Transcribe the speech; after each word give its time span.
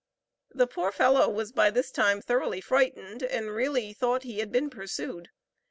The 0.49 0.65
poor 0.65 0.91
fellow 0.91 1.29
was 1.29 1.51
by 1.51 1.69
this 1.69 1.91
time 1.91 2.21
thoroughly 2.23 2.59
frightened, 2.59 3.21
and 3.21 3.51
really 3.51 3.93
thought 3.93 4.23
he 4.23 4.39
had 4.39 4.51
been 4.51 4.71
pursued. 4.71 5.29